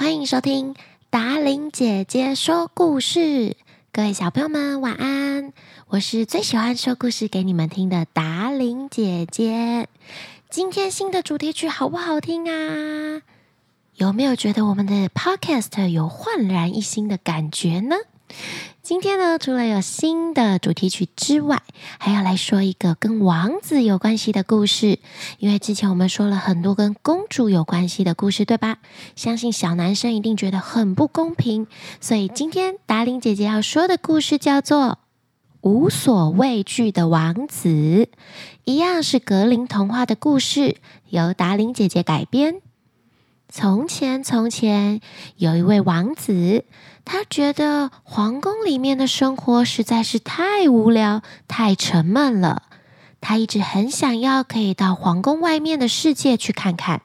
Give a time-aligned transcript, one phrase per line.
[0.00, 0.74] 欢迎收听
[1.10, 3.54] 达琳姐姐说故事。
[3.92, 5.52] 各位小朋友们，晚安！
[5.88, 9.90] 我是最喜欢说故事给你们听的达琳姐姐。
[10.48, 13.20] 今天新的主题曲好不好听啊？
[13.94, 17.96] 有没有觉得我们的 Podcast 有焕然一新的感觉呢？
[18.82, 21.62] 今天呢，除了有新的主题曲之外，
[21.98, 24.98] 还要来说一个跟王子有关系的故事。
[25.38, 28.78] 因为之前我们说了很多跟公主有关系的故事，对吧？
[29.14, 31.66] 相信小男生一定觉得很不公平，
[32.00, 34.78] 所以今天达伶姐姐要说的故事叫做
[35.60, 37.68] 《无所畏惧的王子》，
[38.64, 40.78] 一样是格林童话的故事，
[41.10, 42.60] 由达伶姐姐改编。
[43.52, 45.00] 从前，从前
[45.36, 46.64] 有一位王子，
[47.12, 52.62] 他觉得皇宫里面的生活实在是太无聊、太沉闷了。
[53.20, 57.02] 他一直很想要可以到皇宫外面的世界去看看。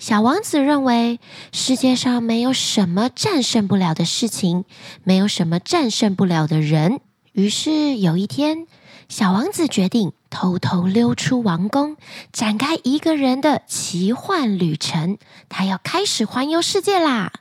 [0.00, 1.20] 小王子认为
[1.52, 4.64] 世界上没有什么战胜不了的事情，
[5.04, 6.98] 没有什么战胜不了的人。
[7.30, 8.66] 于是有一天，
[9.08, 11.96] 小王子决定偷偷溜出王宫，
[12.32, 15.16] 展开一个人的奇幻旅程。
[15.48, 17.32] 他要开始环游世界啦！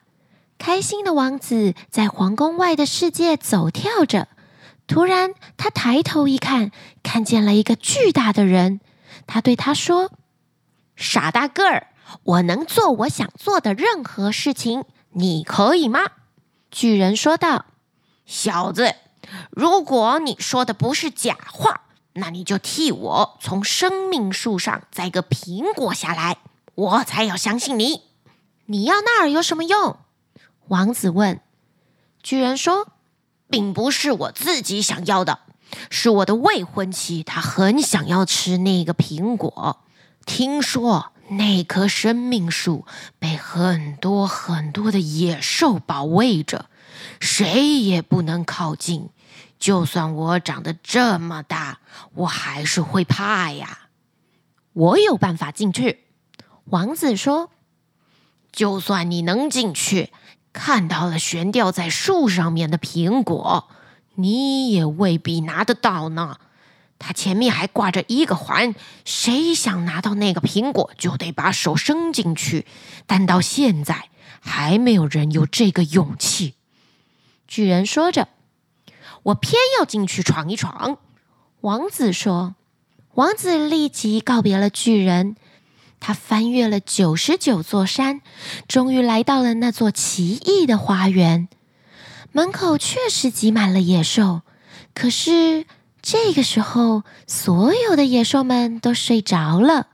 [0.62, 4.28] 开心的王子在皇宫外的世界走跳着，
[4.86, 6.70] 突然他抬头一看，
[7.02, 8.80] 看见了一个巨大的人。
[9.26, 10.12] 他对他说
[10.96, 11.88] ：“傻大个儿，
[12.22, 16.02] 我能做我想做的任何事情，你可以吗？”
[16.70, 17.66] 巨人说道
[18.28, 18.94] ：“小子。”
[19.50, 26.38] 如果你说的不是假话，那你就替我从生命树上摘个苹果下来，
[26.76, 28.04] 我才要相信你。
[28.68, 29.98] 你要那儿有什么用？
[30.72, 31.42] 王子问。
[32.24, 32.94] 巨人说
[33.52, 35.40] ：“并不是我自己想要的，
[35.90, 39.82] 是我的未婚妻，她很想要吃那个苹果。
[40.26, 42.86] 听说那棵生命树
[43.20, 46.70] 被很多很多的野兽保卫着，
[47.20, 49.10] 谁也不能靠近。”
[49.60, 51.80] 就算我长得这么大，
[52.16, 53.90] 我还是会怕呀。
[54.74, 56.06] 我有办法进去。
[56.66, 57.52] 王子说
[58.52, 60.12] ：“就算你能进去，
[60.54, 63.70] 看到了悬吊在树上面的苹果，
[64.16, 66.38] 你也未必拿得到呢。
[67.00, 68.76] 它前面还挂着一个环，
[69.06, 72.66] 谁想拿到那个苹果，就得把手伸进去。
[73.08, 76.56] 但到现在，还没有人有这个勇气。”
[77.48, 78.28] 巨人说着。
[79.24, 80.98] 我偏要进去闯一闯，
[81.62, 82.56] 王子说。
[83.14, 85.36] 王子立即告别了巨人，
[86.02, 88.20] 他翻越了九十九座山，
[88.68, 91.48] 终于来到了那座奇异的花园。
[92.34, 94.42] 门口确实挤满了野兽，
[94.94, 95.66] 可是
[96.02, 99.88] 这个时候，所有的野兽们都睡着了。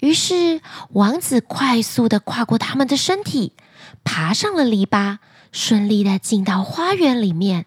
[0.00, 0.62] 于是，
[0.94, 3.52] 王子快速地跨过他们的身体，
[4.02, 5.18] 爬上了篱笆，
[5.52, 7.66] 顺利地进到花园里面。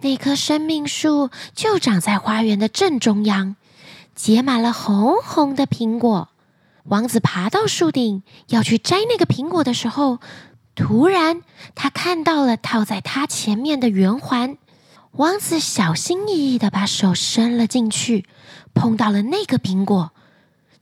[0.00, 3.56] 那棵生命树就长在花园的正中央，
[4.14, 6.29] 结满了红红的苹果。
[6.90, 10.18] 王子爬到树顶要去摘那个苹果的时候，
[10.74, 11.42] 突然
[11.76, 14.58] 他看到了套在他前面的圆环。
[15.12, 18.26] 王子小心翼翼的把手伸了进去，
[18.74, 20.10] 碰到了那个苹果。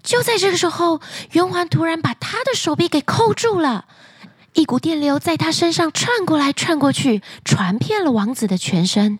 [0.02, 1.02] 就在这个时候，
[1.32, 3.84] 圆环突然把他的手臂给扣住了。
[4.54, 9.18] 一股电流在他身上窜过来、窜过去，传遍了王子的全身。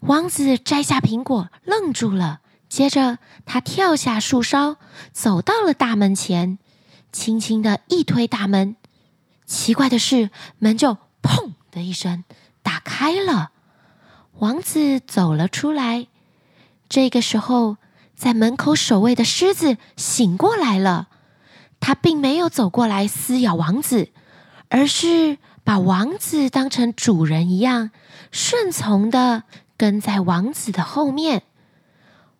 [0.00, 2.40] 王子摘下苹果，愣住了。
[2.76, 3.16] 接着，
[3.46, 4.76] 他跳下树梢，
[5.10, 6.58] 走到了大门前，
[7.10, 8.76] 轻轻地一推大门。
[9.46, 10.28] 奇怪的是，
[10.58, 12.24] 门就“砰”的一声
[12.62, 13.52] 打开了。
[14.40, 16.08] 王子走了出来。
[16.86, 17.78] 这个时候，
[18.14, 21.08] 在门口守卫的狮子醒过来了。
[21.80, 24.10] 他并没有走过来撕咬王子。
[24.68, 27.90] 而是把王子当成主人一样，
[28.30, 29.44] 顺从的
[29.78, 31.44] 跟在王子的后面。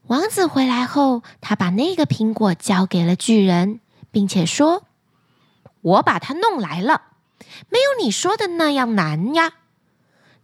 [0.09, 3.81] 王子回来后，他把那个苹果交给了巨人，
[4.13, 4.85] 并且说
[5.83, 7.03] ：“我把它弄来了，
[7.69, 9.55] 没有你说的那样难呀。”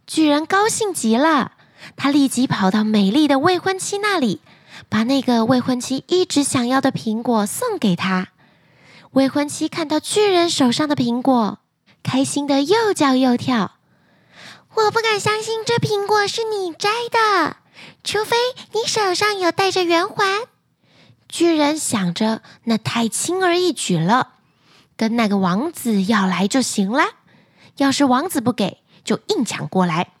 [0.05, 1.53] 巨人高兴极了，
[1.95, 4.41] 他立即跑到美丽的未婚妻那里，
[4.89, 8.29] 把那个未婚妻一直想要的苹果送给他。
[9.11, 11.59] 未婚妻看到巨人手上的苹果，
[12.03, 13.75] 开心的又叫又跳，
[14.73, 17.57] 我不敢相信这苹果是你摘的，
[18.03, 18.35] 除非
[18.73, 20.41] 你手上有戴着圆环。
[21.27, 24.33] 巨人想着，那太轻而易举了，
[24.95, 27.03] 跟那个王子要来就行了。
[27.77, 30.11] 要是王子不给，就硬抢过来。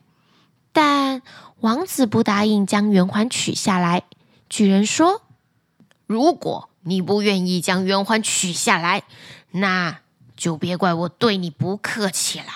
[0.71, 1.21] 但
[1.59, 4.03] 王子不答应将圆环取下来。
[4.49, 5.21] 巨人说
[6.07, 9.03] ：“如果你不愿意将圆环取下来，
[9.51, 9.99] 那……”
[10.35, 12.47] 就别怪我对你不客气了。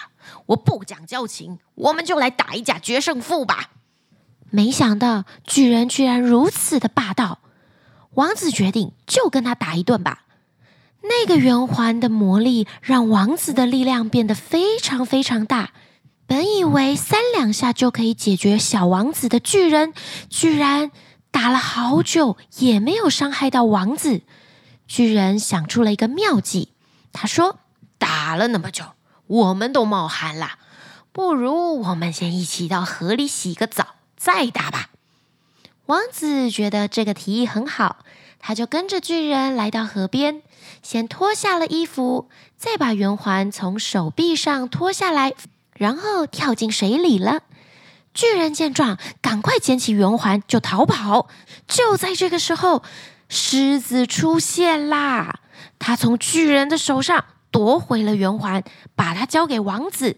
[0.48, 3.70] 我不讲交情，我们就来打一架决胜负吧。
[4.50, 7.40] 没想到巨人居然如此的霸道，
[8.12, 10.24] 王子决定就跟他打一顿吧。
[11.04, 15.72] 那个圆环的魔力让王子的力量变得非常非常大。
[16.26, 19.94] 本以为三两下就可以解决小王子的巨人，
[20.30, 20.92] 居然
[21.32, 24.22] 打了好久也没有伤害到王子。
[24.88, 26.74] 巨人想出了一个妙计，
[27.14, 27.60] 他说
[27.98, 28.84] ：“打了那么久，
[29.28, 30.60] 我们都冒汗了，
[31.14, 34.90] 不如我们先一起到河里洗个澡，再打吧。”
[35.88, 38.04] 王子觉得这个提议很好，
[38.40, 40.42] 他就跟着巨人来到河边，
[40.84, 42.28] 先脱下了衣服，
[42.58, 45.34] 再把圆环从手臂上脱下来。
[45.78, 47.44] 然后跳进水里了。
[48.12, 51.28] 巨人见状，赶快捡起圆环就逃跑。
[51.68, 52.82] 就在这个时候，
[53.30, 55.42] 狮子出现啦！
[55.78, 58.64] 他从巨人的手上夺回了圆环，
[58.96, 60.18] 把它交给王子。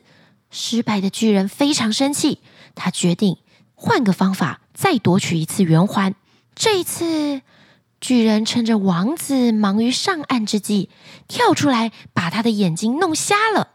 [0.49, 2.39] 失败的巨人非常生气，
[2.73, 3.35] 他决定
[3.81, 6.13] 换个方法再夺取一次圆环。
[6.53, 7.41] 这一次，
[8.01, 10.89] 巨人趁着王子忙于上岸之际，
[11.29, 13.69] 跳出来把他的眼睛弄瞎了。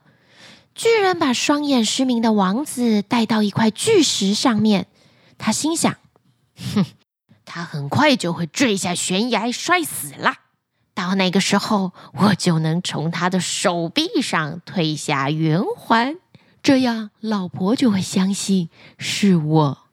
[0.75, 4.89] 巨人把双眼失明的王子带到一块巨石上面，
[5.39, 5.97] 他心想
[6.75, 6.85] ：“哼，
[7.47, 10.35] 他很快就会坠下悬崖摔死了。
[10.93, 16.17] 到那个时候，我就能从他的手臂上退下圆环，
[16.63, 18.69] 这样老婆就会相信
[18.99, 19.84] 是我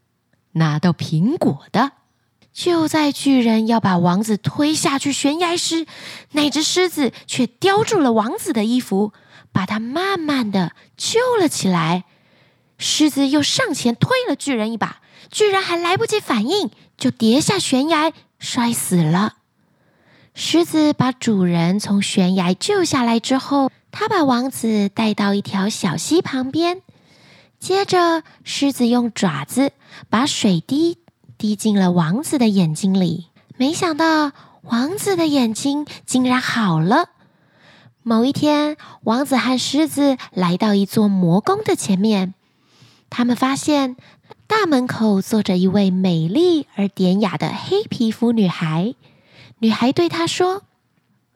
[0.54, 1.92] 拿到苹果的。”
[2.54, 5.86] 就在巨人要把王子推下去悬崖时，
[6.32, 9.14] 那只狮子却叼住了王子的衣服。
[9.54, 12.06] 把他慢慢的救了起来，
[12.78, 19.34] 狮子又上前推了巨人一把，巨人还来不及反应，就跌下悬崖，摔死了。
[20.34, 26.82] 狮子把主人从悬崖救下来之后，他把王子带到一条小溪旁边，
[27.62, 29.72] 接着狮子用爪子
[30.10, 30.98] 把水滴
[31.38, 34.32] 滴进了王子的眼睛里，没想到
[34.64, 37.10] 王子的眼睛竟然好了。
[38.02, 42.34] 某一天，王子和狮子来到一座魔宫的前面，
[43.12, 43.96] 他们发现
[44.48, 48.96] 大门口坐着一位美丽而典雅的黑皮肤女孩。
[49.60, 50.64] 女孩对他说：“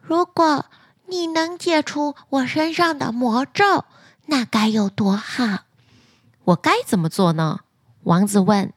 [0.02, 0.66] 如果
[1.08, 3.86] 你能解除我身上的魔咒，
[4.26, 5.60] 那该有多好
[6.46, 7.60] ！”“我该怎么做呢？”
[8.04, 8.74] 王子问。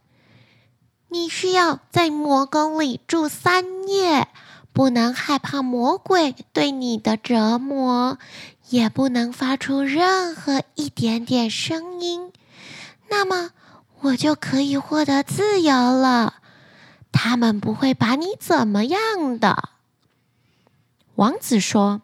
[1.09, 4.29] “你需要在魔宫里住三夜。”
[4.71, 8.17] 不能害怕魔鬼对你的折磨，
[8.69, 12.33] 也不能发出任何一点点声音，
[13.09, 13.51] 那么
[14.03, 16.35] 我就可以获得自由了。
[17.11, 19.71] 他们不会把你怎么样的。
[21.17, 22.03] 王子说：“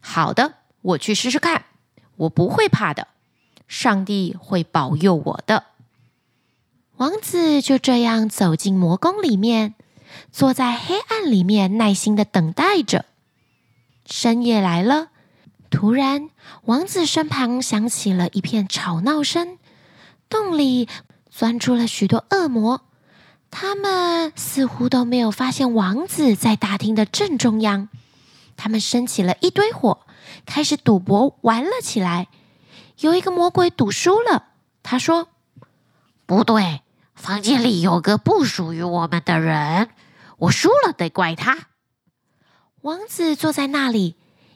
[0.00, 1.66] 好的，我去试试看，
[2.16, 3.06] 我不会怕的，
[3.68, 5.64] 上帝会保佑我的。”
[6.98, 9.74] 王子就这样走进魔宫里面。
[10.30, 13.06] 坐在黑暗里面，耐心的等待着。
[14.04, 15.08] 深夜来了，
[15.70, 16.28] 突然，
[16.64, 19.56] 王子身旁响起了一片吵闹声，
[20.28, 20.86] 洞里
[21.30, 22.82] 钻出了许多恶魔。
[23.50, 27.88] 他们似乎都没有发现王子在大厅的正中央。
[28.58, 30.00] 他们生起了一堆火，
[30.44, 32.28] 开始赌博玩了起来。
[33.02, 34.44] 有一个魔鬼赌输了，
[34.84, 35.26] 他说
[36.24, 36.82] ：“不对，
[37.16, 39.90] 房间里有个不属于我们的人。”
[40.38, 41.66] 我输了，得怪他。
[42.82, 44.14] 王子坐在那里，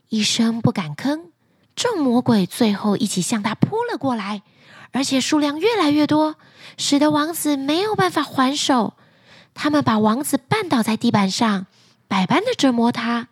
[0.08, 1.30] 一声不敢吭。
[1.74, 4.42] 众魔鬼最后一起向他扑了过来，
[4.92, 6.36] 而且数量越来越多，
[6.78, 8.94] 使得王子没有办法还手。
[9.54, 11.66] 他们把王子绊倒在地板上，
[12.06, 13.26] 百般的折磨他。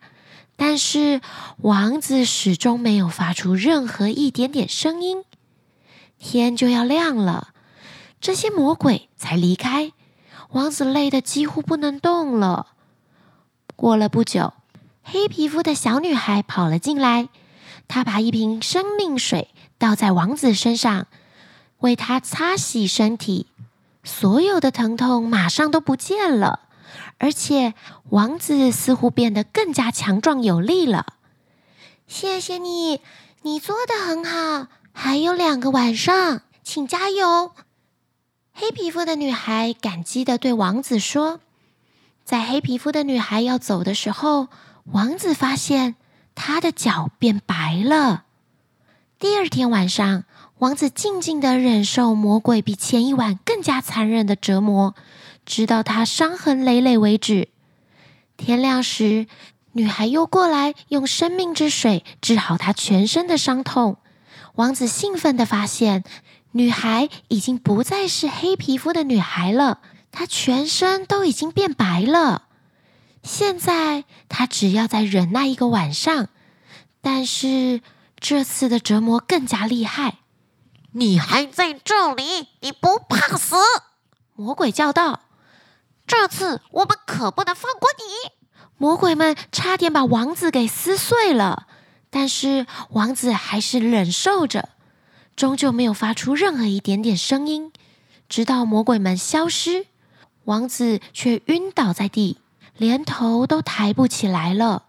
[0.55, 1.21] 但是
[1.57, 5.23] 王子始终没有发出任何一点点声音。
[6.17, 7.49] 天就要亮了，
[8.21, 9.91] 这些魔鬼才离开。
[10.51, 12.67] 王子累得几乎不能动了。
[13.75, 14.53] 过了不久，
[15.03, 17.27] 黑皮肤的小女孩跑了进来，
[17.87, 21.07] 她把一瓶生命水倒在王子身上，
[21.79, 23.47] 为他擦洗身体。
[24.03, 26.61] 所有的疼痛马上都不见了，
[27.17, 27.73] 而且
[28.09, 31.13] 王子似乎变得更加强壮有力了。
[32.07, 33.01] 谢谢你，
[33.41, 34.67] 你做得很好。
[34.93, 37.51] 还有两个晚上，请加油。
[38.53, 41.41] 黑皮肤的女孩感激地对王子说
[42.23, 44.47] ：“在黑皮肤的女孩要走的时候，
[44.85, 45.95] 王子发现
[46.35, 48.23] 她的脚变白了。
[49.19, 50.23] 第二天晚上，
[50.59, 54.95] 王子静静地忍受魔鬼比前一晚更加残忍的折磨，
[55.45, 57.49] 直到他伤痕累累为止。
[58.37, 59.27] 天亮时，
[59.73, 63.97] 女孩又过来用生命之水治好她全身的伤痛。
[64.55, 66.03] 王子兴奋地发现，
[66.51, 72.43] 女孩已经不再是黑皮肤的女孩了，她全身都已经变白了。
[73.21, 76.27] 现在他只要再忍耐一个晚上，
[77.01, 77.81] 但是
[78.19, 80.19] 这次的折磨更加厉害。
[80.91, 82.49] 你还在这里？
[82.61, 83.55] 你不怕死？
[84.35, 85.21] 魔鬼叫道
[86.07, 88.31] ：“这次我们可不能放过你！”
[88.77, 91.67] 魔鬼们差点把王子给撕碎了，
[92.09, 94.69] 但是王子还是忍受着，
[95.35, 97.71] 终究没有发出任何一点点声音。
[98.27, 99.85] 直到魔鬼们消失，
[100.43, 102.39] 王子却晕倒在地，
[102.75, 104.83] 连头都抬不起来了。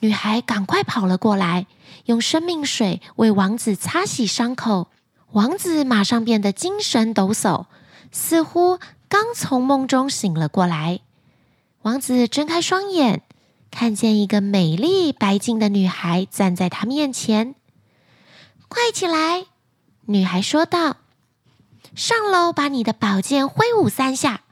[0.00, 1.66] 女孩赶快跑了过来，
[2.06, 4.88] 用生命水为王子擦洗伤口。
[5.32, 7.66] 王子马上变得精神抖擞，
[8.10, 8.78] 似乎
[9.12, 11.00] 刚从梦中醒了过来。
[11.82, 13.20] 王子睁开双眼，
[13.70, 17.54] 看见一个美丽白净的女孩站在他面前。
[18.68, 19.44] “快起来！”
[20.08, 20.96] 女孩说道
[21.94, 24.44] ，“上楼把你的宝剑挥舞三下。”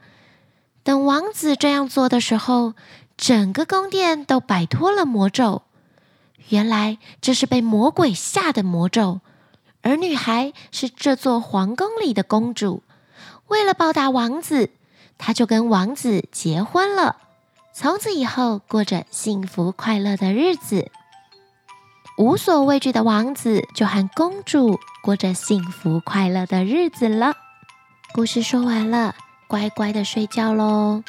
[0.85, 2.75] 等王子这样做的时候，
[3.17, 5.63] 整个宫殿都摆脱了魔咒。
[6.49, 9.21] 原来这是被魔鬼下的魔咒，
[9.81, 12.83] 而女孩是这座皇宫里的公主。
[13.51, 14.69] 为了报答王子，
[15.17, 17.17] 她就跟王子结婚了。
[17.73, 20.89] 从此以后，过着幸福快乐的日子。
[22.17, 27.33] 无所畏惧的王子就和公主过着幸福快乐的日子了。
[28.13, 29.15] 故事说完了，
[29.47, 31.03] 乖乖的睡觉喽。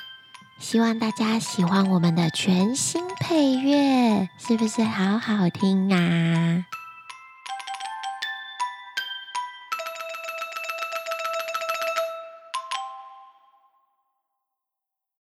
[0.59, 6.65] 希望大家喜欢我们的全新配乐，是不是好好听啊？